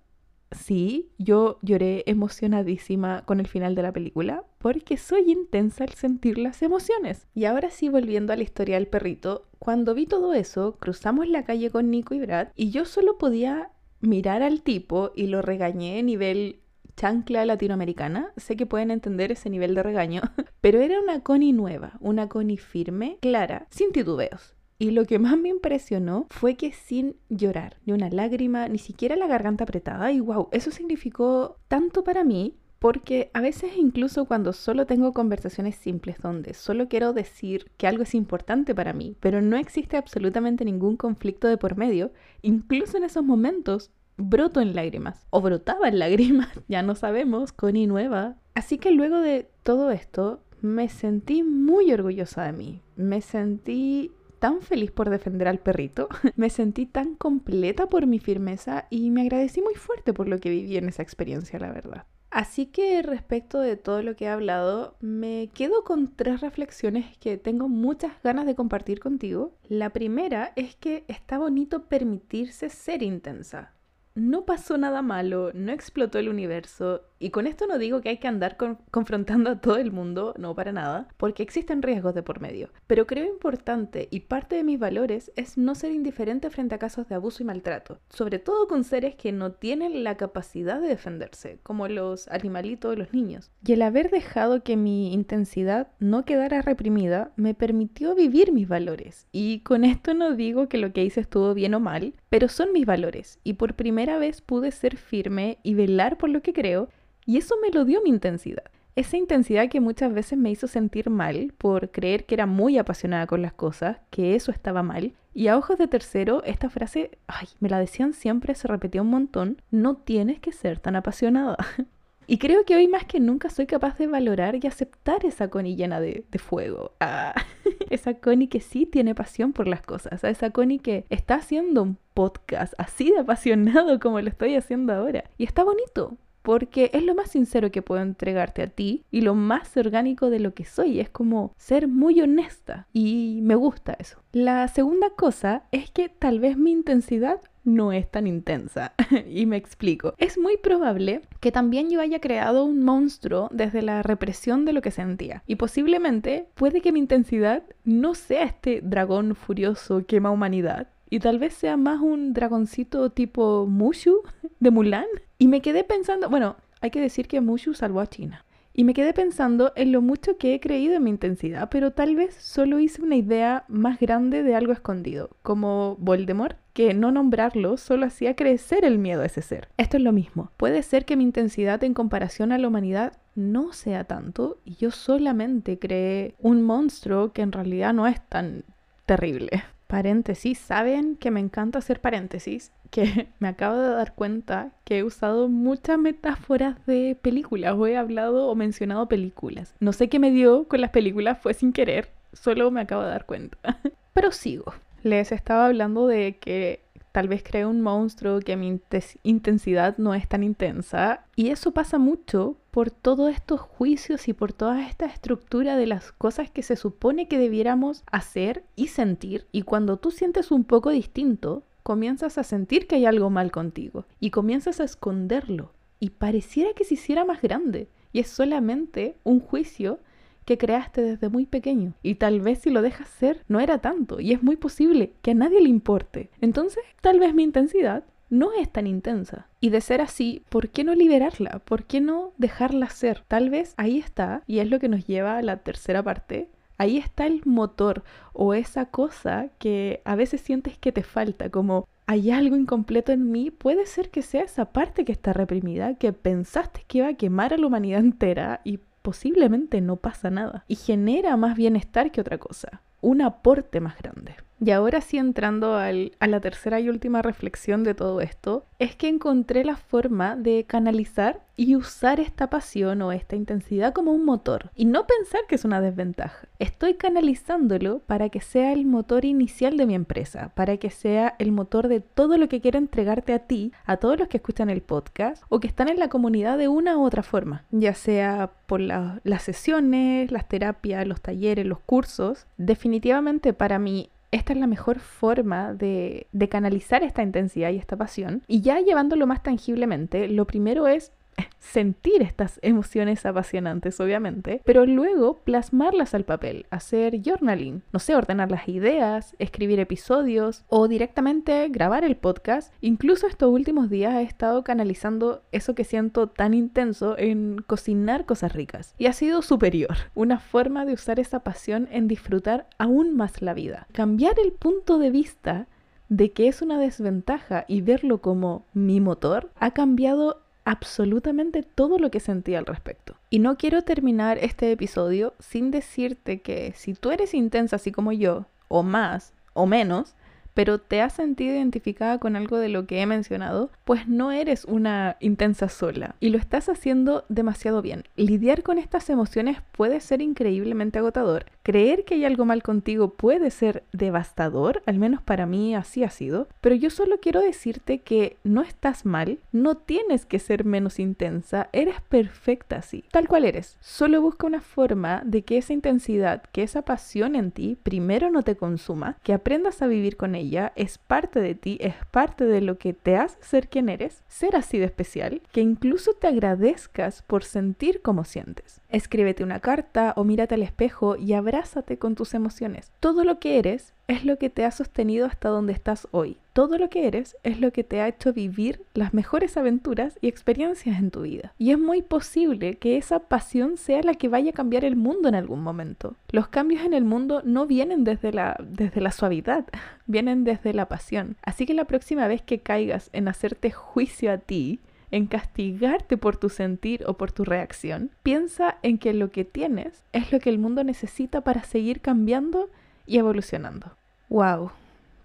sí, 0.56 1.12
yo 1.18 1.60
lloré 1.62 2.04
emocionadísima 2.08 3.24
con 3.26 3.40
el 3.40 3.48
final 3.48 3.76
de 3.76 3.84
la 3.84 3.92
película 3.92 4.44
porque 4.58 4.98
soy 4.98 5.32
intensa 5.32 5.84
al 5.84 5.94
sentir 5.94 6.38
las 6.38 6.62
emociones. 6.62 7.28
Y 7.34 7.46
ahora 7.46 7.70
sí, 7.70 7.90
volviendo 7.90 8.34
a 8.34 8.36
la 8.36 8.44
historia 8.44 8.76
del 8.76 8.88
perrito, 8.88 9.48
cuando 9.60 9.94
vi 9.94 10.06
todo 10.06 10.34
eso, 10.34 10.78
cruzamos 10.80 11.28
la 11.28 11.44
calle 11.44 11.70
con 11.70 11.92
Nico 11.92 12.14
y 12.16 12.20
Brad 12.20 12.48
y 12.56 12.72
yo 12.72 12.86
solo 12.86 13.18
podía 13.18 13.72
mirar 14.00 14.44
al 14.44 14.62
tipo 14.62 15.12
y 15.16 15.28
lo 15.28 15.42
regañé 15.42 16.00
a 16.00 16.04
nivel 16.04 16.60
chancla 16.96 17.46
latinoamericana. 17.46 18.32
Sé 18.38 18.56
que 18.56 18.66
pueden 18.66 18.92
entender 18.92 19.32
ese 19.32 19.50
nivel 19.50 19.76
de 19.76 19.84
regaño, 19.84 20.22
pero 20.62 20.82
era 20.82 21.00
una 21.00 21.22
Connie 21.22 21.54
nueva, 21.54 21.94
una 22.00 22.30
Connie 22.30 22.58
firme, 22.58 23.18
clara, 23.22 23.68
sin 23.70 23.92
titubeos. 23.92 24.55
Y 24.78 24.92
lo 24.92 25.06
que 25.06 25.20
más 25.20 25.38
me 25.38 25.50
impresionó 25.50 26.28
fue 26.30 26.56
que 26.56 26.74
sin 26.74 27.16
llorar, 27.30 27.78
ni 27.86 27.94
una 27.94 28.10
lágrima, 28.10 28.68
ni 28.68 28.78
siquiera 28.78 29.16
la 29.16 29.28
garganta 29.28 29.64
apretada, 29.64 30.12
y 30.12 30.20
wow, 30.20 30.50
eso 30.52 30.72
significó 30.72 31.58
tanto 31.68 32.04
para 32.04 32.24
mí 32.24 32.56
porque 32.86 33.32
a 33.34 33.42
veces 33.42 33.78
incluso 33.78 34.26
cuando 34.26 34.54
solo 34.54 34.86
tengo 34.86 35.14
conversaciones 35.14 35.76
simples 35.76 36.18
donde 36.22 36.54
solo 36.54 36.88
quiero 36.88 37.14
decir 37.14 37.72
que 37.78 37.88
algo 37.88 38.04
es 38.04 38.14
importante 38.14 38.76
para 38.76 38.94
mí, 38.94 39.16
pero 39.22 39.42
no 39.42 39.58
existe 39.58 39.98
absolutamente 39.98 40.66
ningún 40.66 40.98
conflicto 40.98 41.48
de 41.48 41.58
por 41.58 41.78
medio, 41.78 42.12
incluso 42.42 42.98
en 42.98 43.06
esos 43.06 43.24
momentos 43.24 43.92
broto 44.18 44.62
en 44.62 44.76
lágrimas 44.76 45.26
o 45.30 45.42
brotaba 45.42 45.88
en 45.88 46.00
lágrimas, 46.00 46.50
ya 46.68 46.84
no 46.84 46.96
sabemos, 46.96 47.54
Connie 47.54 47.88
nueva. 47.88 48.38
Así 48.54 48.78
que 48.78 48.92
luego 48.92 49.20
de 49.20 49.50
todo 49.64 49.90
esto 49.92 50.42
me 50.62 50.90
sentí 50.90 51.44
muy 51.44 51.92
orgullosa 51.92 52.44
de 52.44 52.54
mí, 52.54 52.82
me 52.96 53.22
sentí 53.22 54.12
tan 54.40 54.62
feliz 54.62 54.92
por 54.92 55.10
defender 55.10 55.48
al 55.48 55.60
perrito, 55.60 56.08
me 56.36 56.50
sentí 56.50 56.86
tan 56.86 57.16
completa 57.16 57.88
por 57.88 58.08
mi 58.08 58.20
firmeza 58.20 58.88
y 58.90 59.10
me 59.12 59.22
agradecí 59.22 59.62
muy 59.62 59.76
fuerte 59.76 60.14
por 60.14 60.28
lo 60.28 60.40
que 60.40 60.50
viví 60.50 60.78
en 60.78 60.90
esa 60.90 61.04
experiencia, 61.04 61.60
la 61.60 61.72
verdad. 61.72 62.06
Así 62.36 62.66
que 62.66 63.02
respecto 63.02 63.62
de 63.62 63.78
todo 63.78 64.02
lo 64.04 64.18
que 64.18 64.26
he 64.26 64.28
hablado, 64.28 64.98
me 65.00 65.50
quedo 65.54 65.86
con 65.86 66.18
tres 66.18 66.42
reflexiones 66.42 67.18
que 67.20 67.38
tengo 67.38 67.70
muchas 67.70 68.12
ganas 68.24 68.46
de 68.46 68.56
compartir 68.56 69.00
contigo. 69.00 69.56
La 69.70 69.92
primera 69.92 70.52
es 70.58 70.76
que 70.76 71.06
está 71.08 71.38
bonito 71.38 71.86
permitirse 71.86 72.70
ser 72.70 73.04
intensa. 73.04 73.75
No 74.16 74.46
pasó 74.46 74.78
nada 74.78 75.02
malo, 75.02 75.52
no 75.54 75.74
explotó 75.74 76.20
el 76.20 76.30
universo, 76.30 77.02
y 77.20 77.32
con 77.32 77.48
esto 77.48 77.68
no 77.68 77.78
digo 77.78 78.00
que 78.00 78.08
hay 78.08 78.18
que 78.18 78.30
andar 78.30 78.56
confrontando 78.92 79.50
a 79.50 79.60
todo 79.60 79.76
el 79.76 79.92
mundo, 79.92 80.34
no 80.38 80.56
para 80.56 80.72
nada, 80.72 81.10
porque 81.18 81.44
existen 81.44 81.82
riesgos 81.82 82.16
de 82.16 82.24
por 82.24 82.40
medio. 82.40 82.70
Pero 82.88 83.08
creo 83.08 83.26
importante 83.26 84.08
y 84.12 84.22
parte 84.22 84.56
de 84.56 84.64
mis 84.64 84.80
valores 84.80 85.34
es 85.36 85.58
no 85.58 85.76
ser 85.76 85.92
indiferente 85.92 86.50
frente 86.50 86.76
a 86.76 86.80
casos 86.80 87.10
de 87.10 87.16
abuso 87.16 87.44
y 87.44 87.46
maltrato, 87.46 88.00
sobre 88.10 88.40
todo 88.40 88.68
con 88.68 88.86
seres 88.86 89.16
que 89.16 89.34
no 89.34 89.52
tienen 89.52 90.06
la 90.06 90.16
capacidad 90.16 90.80
de 90.80 90.88
defenderse, 90.88 91.60
como 91.64 91.90
los 91.90 92.30
animalitos 92.30 92.94
o 92.94 92.96
los 92.96 93.14
niños. 93.14 93.52
Y 93.66 93.74
el 93.74 93.82
haber 93.82 94.12
dejado 94.12 94.64
que 94.64 94.78
mi 94.78 95.14
intensidad 95.14 95.90
no 96.00 96.24
quedara 96.24 96.62
reprimida 96.62 97.34
me 97.36 97.54
permitió 97.54 98.16
vivir 98.16 98.54
mis 98.54 98.68
valores. 98.68 99.28
Y 99.34 99.60
con 99.62 99.84
esto 99.84 100.14
no 100.14 100.36
digo 100.36 100.70
que 100.70 100.78
lo 100.78 100.94
que 100.94 101.04
hice 101.04 101.20
estuvo 101.20 101.54
bien 101.54 101.74
o 101.74 101.82
mal, 101.82 102.14
pero 102.30 102.48
son 102.48 102.72
mis 102.72 102.86
valores, 102.86 103.40
y 103.44 103.54
por 103.54 103.76
primera 103.76 104.05
vez 104.20 104.42
pude 104.42 104.72
ser 104.72 104.98
firme 104.98 105.58
y 105.64 105.74
velar 105.74 106.18
por 106.18 106.30
lo 106.30 106.42
que 106.42 106.54
creo 106.54 106.90
y 107.26 107.38
eso 107.38 107.56
me 107.62 107.72
lo 107.72 107.86
dio 107.86 108.02
mi 108.02 108.10
intensidad. 108.10 108.64
Esa 108.96 109.18
intensidad 109.18 109.68
que 109.70 109.82
muchas 109.82 110.14
veces 110.14 110.38
me 110.38 110.52
hizo 110.52 110.68
sentir 110.68 111.10
mal 111.10 111.54
por 111.58 111.92
creer 111.92 112.26
que 112.26 112.36
era 112.36 112.46
muy 112.46 112.78
apasionada 112.78 113.28
con 113.28 113.42
las 113.42 113.52
cosas, 113.52 113.98
que 114.10 114.36
eso 114.36 114.52
estaba 114.52 114.84
mal. 114.84 115.14
Y 115.34 115.50
a 115.50 115.58
ojos 115.58 115.78
de 115.78 115.90
tercero, 115.90 116.42
esta 116.46 116.70
frase, 116.70 117.12
ay, 117.28 117.48
me 117.60 117.68
la 117.68 117.80
decían 117.80 118.14
siempre, 118.14 118.56
se 118.56 118.70
repetía 118.70 119.02
un 119.02 119.10
montón, 119.10 119.62
no 119.70 119.98
tienes 119.98 120.40
que 120.40 120.54
ser 120.54 120.80
tan 120.80 120.96
apasionada. 120.96 121.58
Y 122.28 122.40
creo 122.40 122.66
que 122.66 122.76
hoy 122.76 122.88
más 122.88 123.06
que 123.06 123.20
nunca 123.20 123.50
soy 123.50 123.68
capaz 123.68 124.00
de 124.00 124.08
valorar 124.08 124.56
y 124.56 124.68
aceptar 124.68 125.26
esa 125.26 125.50
Connie 125.50 125.76
llena 125.76 126.00
de, 126.00 126.26
fuego. 126.40 126.94
Ah, 127.00 127.36
esa 127.90 128.16
Connie 128.16 128.48
que 128.48 128.60
sí 128.60 128.86
tiene 128.86 129.16
pasión 129.16 129.54
por 129.54 129.68
las 129.68 129.82
cosas. 129.82 130.24
esa 130.24 130.50
Connie 130.52 130.80
que 130.80 131.06
está 131.10 131.36
haciendo 131.36 131.84
un 131.84 131.98
podcast 132.14 132.74
así 132.78 133.12
de 133.12 133.20
apasionado 133.20 134.00
como 134.00 134.22
lo 134.22 134.30
estoy 134.30 134.56
haciendo 134.56 134.94
ahora. 134.94 135.26
Y 135.38 135.44
está 135.44 135.64
bonito 135.64 136.18
porque 136.46 136.92
es 136.94 137.04
lo 137.04 137.16
más 137.16 137.32
sincero 137.32 137.72
que 137.72 137.82
puedo 137.82 138.02
entregarte 138.04 138.62
a 138.62 138.68
ti 138.68 139.04
y 139.10 139.22
lo 139.22 139.34
más 139.34 139.76
orgánico 139.76 140.30
de 140.30 140.40
lo 140.40 140.54
que 140.54 140.64
soy. 140.64 141.00
Es 141.00 141.10
como 141.10 141.54
ser 141.58 141.88
muy 141.88 142.22
honesta 142.22 142.88
y 142.94 143.40
me 143.42 143.56
gusta 143.56 143.96
eso. 144.00 144.20
La 144.32 144.68
segunda 144.68 145.10
cosa 145.10 145.64
es 145.72 145.90
que 145.90 146.08
tal 146.08 146.40
vez 146.40 146.56
mi 146.56 146.72
intensidad 146.72 147.42
no 147.66 147.92
es 147.92 148.10
tan 148.10 148.28
intensa. 148.28 148.94
y 149.30 149.46
me 149.46 149.58
explico. 149.58 150.14
Es 150.18 150.38
muy 150.38 150.56
probable 150.58 151.22
que 151.42 151.52
también 151.52 151.90
yo 151.90 152.00
haya 152.00 152.22
creado 152.22 152.64
un 152.64 152.84
monstruo 152.84 153.50
desde 153.52 153.82
la 153.82 154.02
represión 154.02 154.64
de 154.64 154.72
lo 154.72 154.82
que 154.82 154.92
sentía. 154.92 155.44
Y 155.46 155.56
posiblemente 155.56 156.48
puede 156.56 156.80
que 156.80 156.94
mi 156.94 157.00
intensidad 157.00 157.64
no 157.84 158.16
sea 158.16 158.44
este 158.44 158.80
dragón 158.82 159.36
furioso 159.36 160.06
quema 160.06 160.32
humanidad, 160.32 160.88
y 161.10 161.20
tal 161.20 161.40
vez 161.40 161.54
sea 161.54 161.78
más 161.78 162.02
un 162.02 162.34
dragoncito 162.34 163.10
tipo 163.12 163.68
Mushu 163.68 164.24
de 164.60 164.72
Mulan. 164.72 165.06
Y 165.38 165.48
me 165.48 165.62
quedé 165.62 165.84
pensando, 165.84 166.30
bueno, 166.30 166.58
hay 166.82 166.92
que 166.92 167.02
decir 167.02 167.28
que 167.28 167.42
Mushu 167.42 167.74
salvó 167.74 168.02
a 168.02 168.08
China. 168.08 168.46
Y 168.78 168.84
me 168.84 168.94
quedé 168.94 169.14
pensando 169.14 169.72
en 169.78 169.94
lo 169.94 170.02
mucho 170.02 170.38
que 170.38 170.54
he 170.54 170.60
creído 170.60 170.96
en 170.96 171.04
mi 171.04 171.10
intensidad, 171.10 171.70
pero 171.70 171.92
tal 171.92 172.18
vez 172.18 172.36
solo 172.36 172.80
hice 172.80 173.02
una 173.02 173.16
idea 173.16 173.64
más 173.70 174.02
grande 174.02 174.44
de 174.44 174.54
algo 174.54 174.74
escondido, 174.74 175.30
como 175.44 175.96
Voldemort, 175.98 176.58
que 176.74 176.94
no 176.94 177.10
nombrarlo 177.14 177.78
solo 177.78 178.06
hacía 178.06 178.36
crecer 178.36 178.84
el 178.84 178.98
miedo 178.98 179.22
a 179.22 179.28
ese 179.28 179.42
ser. 179.42 179.70
Esto 179.78 179.96
es 179.96 180.04
lo 180.04 180.12
mismo. 180.12 180.52
Puede 180.58 180.84
ser 180.84 181.06
que 181.06 181.16
mi 181.16 181.24
intensidad 181.24 181.82
en 181.86 181.94
comparación 181.94 182.52
a 182.52 182.58
la 182.58 182.68
humanidad 182.68 183.14
no 183.34 183.72
sea 183.72 184.04
tanto 184.04 184.58
y 184.66 184.76
yo 184.76 184.92
solamente 184.92 185.80
creé 185.80 186.36
un 186.40 186.62
monstruo 186.62 187.32
que 187.32 187.44
en 187.44 187.54
realidad 187.54 187.94
no 187.94 188.08
es 188.08 188.20
tan 188.28 188.66
terrible. 189.06 189.64
Paréntesis, 189.88 190.58
¿saben 190.58 191.16
que 191.16 191.32
me 191.32 191.40
encanta 191.40 191.80
hacer 191.80 192.02
paréntesis? 192.02 192.72
Que 192.96 193.28
me 193.40 193.50
acabo 193.50 193.78
de 193.78 193.90
dar 193.90 194.14
cuenta 194.14 194.72
que 194.86 195.00
he 195.00 195.04
usado 195.04 195.50
muchas 195.50 195.98
metáforas 196.00 196.78
de 196.86 197.18
películas 197.22 197.74
o 197.78 197.88
he 197.88 197.98
hablado 197.98 198.48
o 198.48 198.56
mencionado 198.56 199.10
películas. 199.10 199.76
No 199.82 199.92
sé 199.92 200.08
qué 200.08 200.18
me 200.18 200.32
dio 200.32 200.70
con 200.70 200.80
las 200.80 200.92
películas, 200.92 201.40
fue 201.42 201.54
sin 201.54 201.74
querer, 201.74 202.10
solo 202.32 202.72
me 202.72 202.80
acabo 202.80 203.02
de 203.02 203.10
dar 203.10 203.26
cuenta. 203.26 203.58
Pero 204.14 204.32
sigo. 204.32 204.74
Les 205.04 205.34
estaba 205.34 205.66
hablando 205.66 206.08
de 206.08 206.38
que 206.38 206.85
tal 207.16 207.30
vez 207.30 207.44
creo 207.44 207.70
un 207.70 207.80
monstruo, 207.80 208.42
que 208.42 208.58
mi 208.58 208.82
intensidad 209.24 209.98
no 209.98 210.14
es 210.14 210.28
tan 210.28 210.44
intensa. 210.44 211.24
Y 211.38 211.48
eso 211.48 211.72
pasa 211.72 211.98
mucho 211.98 212.58
por 212.72 212.92
todos 212.92 213.34
estos 213.34 213.62
juicios 213.62 214.28
y 214.28 214.34
por 214.34 214.52
toda 214.52 214.86
esta 214.86 215.06
estructura 215.06 215.78
de 215.78 215.88
las 215.88 216.12
cosas 216.12 216.52
que 216.52 216.62
se 216.62 216.76
supone 216.76 217.30
que 217.30 217.40
debiéramos 217.40 218.04
hacer 218.12 218.66
y 218.76 218.88
sentir. 218.88 219.48
Y 219.54 219.62
cuando 219.62 219.96
tú 219.96 220.12
sientes 220.12 220.52
un 220.52 220.66
poco 220.66 220.90
distinto, 220.90 221.64
comienzas 221.84 222.38
a 222.38 222.44
sentir 222.44 222.86
que 222.86 222.96
hay 222.96 223.06
algo 223.06 223.30
mal 223.30 223.50
contigo 223.50 224.04
y 224.20 224.32
comienzas 224.32 224.82
a 224.82 224.84
esconderlo. 224.84 225.72
Y 226.02 226.10
pareciera 226.10 226.74
que 226.74 226.84
se 226.84 226.96
hiciera 226.96 227.24
más 227.24 227.42
grande. 227.42 227.88
Y 228.12 228.20
es 228.20 228.28
solamente 228.28 229.16
un 229.24 229.40
juicio 229.40 230.00
que 230.46 230.58
creaste 230.58 231.02
desde 231.02 231.30
muy 231.30 231.46
pequeño. 231.46 231.94
Y 232.02 232.16
tal 232.16 232.42
vez 232.42 232.60
si 232.60 232.70
lo 232.70 232.82
dejas 232.82 233.10
ser, 233.10 233.44
no 233.48 233.60
era 233.60 233.80
tanto. 233.80 234.20
Y 234.20 234.32
es 234.32 234.44
muy 234.44 234.56
posible 234.56 235.14
que 235.22 235.32
a 235.32 235.36
nadie 235.36 235.62
le 235.62 235.70
importe. 235.70 236.30
Entonces, 236.40 236.84
tal 237.02 237.20
vez 237.20 237.34
mi 237.34 237.44
intensidad 237.44 238.04
no 238.30 238.52
es 238.54 238.72
tan 238.72 238.88
intensa. 238.88 239.48
Y 239.60 239.70
de 239.70 239.82
ser 239.82 240.02
así, 240.02 240.44
¿por 240.50 240.70
qué 240.70 240.84
no 240.84 240.96
liberarla? 240.96 241.60
¿Por 241.66 241.86
qué 241.86 242.02
no 242.02 242.34
dejarla 242.38 242.90
ser? 242.90 243.24
Tal 243.28 243.50
vez 243.50 243.74
ahí 243.78 243.98
está, 243.98 244.44
y 244.48 244.60
es 244.60 244.70
lo 244.70 244.80
que 244.80 244.90
nos 244.90 245.06
lleva 245.06 245.38
a 245.38 245.42
la 245.42 245.58
tercera 245.58 246.04
parte. 246.04 246.50
Ahí 246.78 246.98
está 246.98 247.26
el 247.26 247.42
motor 247.46 248.04
o 248.34 248.54
esa 248.54 248.86
cosa 248.86 249.50
que 249.60 250.02
a 250.04 250.16
veces 250.16 250.42
sientes 250.42 250.78
que 250.78 250.92
te 250.92 251.04
falta, 251.04 251.50
como 251.50 251.88
hay 252.06 252.32
algo 252.32 252.56
incompleto 252.56 253.12
en 253.12 253.32
mí, 253.32 253.50
puede 253.50 253.86
ser 253.86 254.10
que 254.10 254.22
sea 254.22 254.44
esa 254.44 254.66
parte 254.66 255.06
que 255.06 255.12
está 255.12 255.34
reprimida, 255.34 255.96
que 255.96 256.12
pensaste 256.14 256.84
que 256.88 257.00
iba 257.00 257.08
a 257.08 257.14
quemar 257.16 257.54
a 257.54 257.58
la 257.58 257.66
humanidad 257.66 258.02
entera 258.02 258.62
y 258.64 258.80
posiblemente 259.06 259.82
no 259.82 259.98
pasa 259.98 260.32
nada 260.32 260.66
y 260.68 260.78
genera 260.78 261.38
más 261.38 261.56
bienestar 261.56 262.12
que 262.12 262.22
otra 262.22 262.40
cosa, 262.40 262.82
un 263.02 263.22
aporte 263.22 263.80
más 263.80 264.00
grande. 264.00 264.36
Y 264.66 264.72
ahora 264.72 265.00
sí 265.00 265.20
entrando 265.20 265.76
a 265.76 265.92
la 265.92 266.40
tercera 266.40 266.80
y 266.80 266.90
última 266.90 267.22
reflexión 267.22 267.84
de 267.84 267.94
todo 267.94 268.20
esto, 268.20 268.66
es 268.80 268.96
que 268.96 269.08
encontré 269.08 269.64
la 269.64 269.76
forma 269.76 270.36
de 270.36 270.64
canalizar 270.64 271.46
y 271.56 271.76
usar 271.76 272.20
esta 272.20 272.50
pasión 272.50 273.02
o 273.04 273.12
esta 273.12 273.36
intensidad 273.36 273.94
como 273.94 274.12
un 274.12 274.26
motor 274.26 274.72
y 274.76 274.86
no 274.86 275.06
pensar 275.06 275.42
que 275.48 275.56
es 275.56 275.66
una 275.66 275.82
desventaja. 275.82 276.48
Estoy 276.60 276.96
canalizándolo 276.96 278.00
para 278.00 278.30
que 278.30 278.42
sea 278.42 278.74
el 278.74 278.86
motor 278.86 279.24
inicial 279.24 279.78
de 279.78 279.86
mi 279.86 279.94
empresa, 279.94 280.52
para 280.56 280.78
que 280.78 280.90
sea 280.90 281.36
el 281.38 281.52
motor 281.52 281.88
de 281.88 282.02
todo 282.02 282.38
lo 282.38 282.50
que 282.50 282.60
quiero 282.60 282.80
entregarte 282.80 283.34
a 283.34 283.40
ti, 283.40 283.72
a 283.86 283.98
todos 283.98 284.18
los 284.18 284.28
que 284.28 284.38
escuchan 284.38 284.72
el 284.72 284.82
podcast 284.82 285.44
o 285.48 285.60
que 285.60 285.68
están 285.68 285.90
en 285.90 286.00
la 286.00 286.10
comunidad 286.10 286.58
de 286.58 286.68
una 286.68 286.98
u 286.98 287.06
otra 287.06 287.24
forma, 287.24 287.66
ya 287.72 287.94
sea 287.94 288.52
por 288.66 288.82
las 288.82 289.44
sesiones, 289.44 290.32
las 290.32 290.48
terapias, 290.48 291.08
los 291.08 291.22
talleres, 291.22 291.68
los 291.68 291.80
cursos. 291.80 292.48
Definitivamente 292.58 293.54
para 293.54 293.78
mí 293.80 294.10
esta 294.32 294.54
es 294.54 294.60
la 294.60 294.68
mejor 294.68 295.00
forma 295.00 295.74
de, 295.74 296.28
canalizar 296.50 297.04
esta 297.04 297.24
intensidad 297.24 297.72
y 297.72 297.78
esta 297.78 297.98
pasión. 297.98 298.44
Y 298.48 298.62
ya 298.62 298.80
llevándolo 298.80 299.28
más 299.28 299.44
tangiblemente, 299.44 300.28
lo 300.28 300.46
primero 300.46 300.88
es 300.88 301.12
sentir 301.60 302.22
estas 302.22 302.60
emociones 302.62 303.26
apasionantes, 303.26 304.00
obviamente, 304.00 304.62
pero 304.64 304.86
luego 304.86 305.40
plasmarlas 305.44 306.14
al 306.14 306.24
papel, 306.24 306.68
hacer 306.70 307.22
journaling, 307.22 307.84
no 307.92 308.00
sé, 308.00 308.16
ordenar 308.16 308.50
las 308.50 308.70
ideas, 308.70 309.36
escribir 309.40 309.80
episodios 309.80 310.64
o 310.70 310.88
directamente 310.88 311.68
grabar 311.70 312.06
el 312.06 312.16
podcast. 312.16 312.74
Incluso 312.80 313.28
estos 313.28 313.52
últimos 313.52 313.90
días 313.90 314.16
he 314.16 314.22
estado 314.22 314.64
canalizando 314.64 315.44
eso 315.52 315.76
que 315.76 315.84
siento 315.84 316.30
tan 316.30 316.54
intenso 316.54 317.18
en 317.18 317.58
cocinar 317.68 318.26
cosas 318.26 318.54
ricas 318.54 318.96
y 318.98 319.08
ha 319.08 319.14
sido 319.14 319.42
superior, 319.42 319.98
una 320.14 320.40
forma 320.40 320.86
de 320.86 320.94
usar 320.94 321.20
esa 321.20 321.42
pasión 321.42 321.90
en 321.92 322.08
disfrutar 322.08 322.68
aún 322.78 323.18
más 323.18 323.42
la 323.42 323.54
vida. 323.54 323.88
Cambiar 323.92 324.36
el 324.40 324.54
punto 324.54 324.98
de 324.98 325.12
vista 325.12 325.68
de 326.08 326.32
que 326.32 326.48
es 326.48 326.62
una 326.62 326.80
desventaja 326.80 327.66
y 327.68 327.82
verlo 327.82 328.22
como 328.22 328.66
mi 328.74 329.02
motor 329.02 329.52
ha 329.60 329.72
cambiado 329.72 330.45
absolutamente 330.66 331.64
todo 331.64 332.00
lo 332.00 332.12
que 332.12 332.20
sentía 332.20 332.60
al 332.60 332.66
respecto. 332.66 333.16
Y 333.30 333.40
no 333.40 333.56
quiero 333.58 333.84
terminar 333.84 334.38
este 334.40 334.72
episodio 334.72 335.34
sin 335.40 335.72
decirte 335.72 336.42
que 336.42 336.74
si 336.76 336.94
tú 336.96 337.12
eres 337.12 337.34
intensa 337.34 337.78
así 337.78 337.92
como 337.92 338.12
yo, 338.12 338.48
o 338.68 338.84
más, 338.84 339.34
o 339.54 339.68
menos, 339.68 340.16
pero 340.56 340.80
te 340.80 341.02
has 341.02 341.14
sentido 341.14 341.54
identificada 341.54 342.18
con 342.18 342.36
algo 342.36 342.58
de 342.58 342.70
lo 342.70 342.88
que 342.88 343.02
he 343.02 343.06
mencionado, 343.06 343.70
pues 343.84 344.08
no 344.08 344.32
eres 344.32 344.66
una 344.66 345.18
intensa 345.20 345.70
sola 345.70 346.16
y 346.20 346.30
lo 346.30 346.40
estás 346.40 346.70
haciendo 346.70 347.26
demasiado 347.30 347.84
bien. 347.84 348.06
Lidiar 348.16 348.64
con 348.64 348.80
estas 348.80 349.10
emociones 349.10 349.60
puede 349.74 350.00
ser 350.00 350.22
increíblemente 350.22 350.98
agotador. 350.98 351.46
Creer 351.62 352.06
que 352.06 352.16
hay 352.16 352.26
algo 352.26 352.46
mal 352.46 352.64
contigo 352.64 353.14
puede 353.14 353.52
ser 353.52 353.84
devastador, 353.92 354.82
al 354.86 354.98
menos 354.98 355.22
para 355.22 355.46
mí 355.46 355.76
así 355.76 356.04
ha 356.04 356.10
sido, 356.10 356.48
pero 356.62 356.76
yo 356.76 356.90
solo 356.90 357.20
quiero 357.20 357.42
decirte 357.42 358.00
que 358.00 358.38
no 358.44 358.62
estás 358.62 359.06
mal, 359.06 359.40
no 359.52 359.76
tienes 359.76 360.26
que 360.26 360.40
ser 360.40 360.64
menos 360.64 361.00
intensa, 361.00 361.70
eres 361.74 362.00
perfecta 362.08 362.78
así, 362.78 363.04
tal 363.12 363.28
cual 363.28 363.44
eres. 363.44 363.78
Solo 363.82 364.22
busca 364.22 364.48
una 364.48 364.62
forma 364.62 365.22
de 365.26 365.42
que 365.42 365.58
esa 365.58 365.74
intensidad, 365.74 366.44
que 366.54 366.64
esa 366.64 366.84
pasión 366.84 367.36
en 367.36 367.52
ti, 367.52 367.78
primero 367.84 368.30
no 368.30 368.44
te 368.44 368.56
consuma, 368.56 369.18
que 369.24 369.34
aprendas 369.34 369.82
a 369.82 369.88
vivir 369.88 370.16
con 370.16 370.36
es 370.76 370.98
parte 370.98 371.40
de 371.40 371.56
ti, 371.56 371.78
es 371.82 371.96
parte 372.12 372.46
de 372.46 372.62
lo 372.62 372.78
que 372.78 372.94
te 372.94 373.18
hace 373.18 373.38
ser 373.42 373.68
quien 373.68 373.90
eres, 373.90 374.24
ser 374.28 374.56
así 374.56 374.78
de 374.78 374.86
especial, 374.86 375.42
que 375.52 375.62
incluso 375.62 376.14
te 376.14 376.28
agradezcas 376.28 377.24
por 377.24 377.44
sentir 377.44 378.02
como 378.02 378.24
sientes. 378.24 378.82
Escríbete 378.90 379.44
una 379.44 379.60
carta 379.60 380.14
o 380.16 380.24
mírate 380.24 380.56
al 380.56 380.64
espejo 380.64 381.16
y 381.16 381.34
abrázate 381.34 381.98
con 381.98 382.16
tus 382.16 382.34
emociones. 382.34 382.92
Todo 383.00 383.24
lo 383.24 383.40
que 383.40 383.58
eres 383.58 383.94
es 384.08 384.26
lo 384.26 384.38
que 384.38 384.50
te 384.50 384.66
ha 384.66 384.72
sostenido 384.72 385.26
hasta 385.26 385.50
donde 385.50 385.74
estás 385.74 386.08
hoy. 386.12 386.38
Todo 386.56 386.78
lo 386.78 386.90
que 386.90 387.06
eres 387.06 387.36
es 387.44 387.60
lo 387.60 387.74
que 387.74 387.84
te 387.84 388.00
ha 388.00 388.08
hecho 388.08 388.32
vivir 388.32 388.82
las 388.94 389.14
mejores 389.14 389.58
aventuras 389.58 390.18
y 390.22 390.30
experiencias 390.30 391.00
en 391.00 391.12
tu 391.12 391.24
vida. 391.24 391.54
Y 391.58 391.72
es 391.72 391.78
muy 391.78 392.02
posible 392.02 392.76
que 392.76 392.96
esa 392.96 393.20
pasión 393.20 393.76
sea 393.76 394.02
la 394.04 394.14
que 394.14 394.30
vaya 394.30 394.52
a 394.52 394.54
cambiar 394.54 394.86
el 394.86 394.96
mundo 394.96 395.28
en 395.28 395.36
algún 395.36 395.62
momento. 395.62 396.16
Los 396.32 396.48
cambios 396.48 396.86
en 396.86 396.94
el 396.94 397.04
mundo 397.04 397.42
no 397.44 397.68
vienen 397.68 398.06
desde 398.06 398.32
la, 398.32 398.56
desde 398.64 399.02
la 399.02 399.12
suavidad, 399.12 399.66
vienen 400.08 400.46
desde 400.46 400.74
la 400.74 400.88
pasión. 400.88 401.36
Así 401.42 401.66
que 401.66 401.74
la 401.74 401.84
próxima 401.84 402.26
vez 402.30 402.42
que 402.42 402.62
caigas 402.62 403.10
en 403.12 403.28
hacerte 403.28 403.72
juicio 403.72 404.32
a 404.32 404.38
ti, 404.38 404.80
en 405.12 405.28
castigarte 405.28 406.16
por 406.16 406.38
tu 406.38 406.48
sentir 406.48 407.04
o 407.06 407.18
por 407.18 407.34
tu 407.34 407.44
reacción, 407.44 408.12
piensa 408.24 408.78
en 408.82 408.98
que 408.98 409.14
lo 409.14 409.30
que 409.30 409.44
tienes 409.44 410.04
es 410.14 410.32
lo 410.32 410.40
que 410.40 410.52
el 410.52 410.60
mundo 410.60 410.86
necesita 410.86 411.42
para 411.42 411.66
seguir 411.66 412.00
cambiando 412.00 412.70
y 413.06 413.18
evolucionando. 413.18 413.98
¡Wow! 414.30 414.72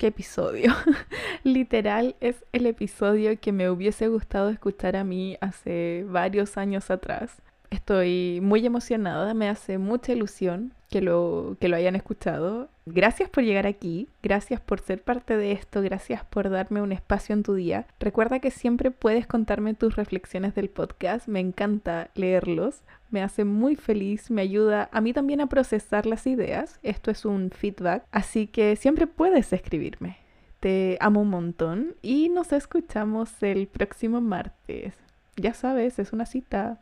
¡Qué 0.01 0.07
episodio! 0.07 0.73
Literal 1.45 2.17
es 2.21 2.43
el 2.53 2.65
episodio 2.65 3.39
que 3.39 3.53
me 3.53 3.69
hubiese 3.69 4.09
gustado 4.09 4.49
escuchar 4.49 4.97
a 4.97 5.05
mí 5.05 5.37
hace 5.43 6.07
varios 6.09 6.57
años 6.57 6.91
atrás. 6.91 7.43
Estoy 7.71 8.41
muy 8.43 8.67
emocionada, 8.67 9.33
me 9.33 9.49
hace 9.49 9.79
mucha 9.79 10.13
ilusión 10.13 10.75
que 10.91 11.01
lo, 11.01 11.57
que 11.61 11.69
lo 11.69 11.77
hayan 11.77 11.95
escuchado. 11.95 12.69
Gracias 12.85 13.31
por 13.31 13.45
llegar 13.45 13.67
aquí, 13.67 14.09
gracias 14.23 14.61
por 14.61 14.81
ser 14.81 15.03
parte 15.03 15.37
de 15.37 15.53
esto, 15.53 15.81
gracias 15.81 16.25
por 16.25 16.51
darme 16.51 16.83
un 16.83 16.91
espacio 16.91 17.33
en 17.33 17.45
tu 17.45 17.55
día. 17.55 17.87
Recuerda 18.01 18.41
que 18.41 18.51
siempre 18.51 18.91
puedes 18.91 19.29
contarme 19.29 19.75
tus 19.75 19.95
reflexiones 19.95 20.55
del 20.57 20.69
podcast, 20.69 21.29
me 21.29 21.39
encanta 21.39 22.11
leerlos, 22.17 22.83
me 23.11 23.23
hace 23.23 23.45
muy 23.45 23.77
feliz, 23.77 24.31
me 24.31 24.43
ayuda 24.43 24.89
a 24.93 25.01
mí 25.01 25.13
también 25.13 25.41
a 25.41 25.49
procesar 25.49 26.07
las 26.07 26.27
ideas. 26.27 26.81
Esto 26.83 27.13
es 27.13 27.25
un 27.25 27.51
feedback, 27.51 28.05
así 28.11 28.49
que 28.49 28.75
siempre 28.75 29.07
puedes 29.07 29.53
escribirme. 29.53 30.19
Te 30.59 30.99
amo 31.01 31.23
un 31.23 31.31
montón 31.31 31.95
y 32.03 32.29
nos 32.29 32.53
escuchamos 32.53 33.31
el 33.43 33.69
próximo 33.69 34.21
martes. 34.21 34.95
Ya 35.37 35.55
sabes, 35.55 35.99
es 35.99 36.13
una 36.13 36.27
cita. 36.27 36.81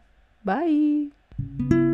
Bye. 0.48 1.87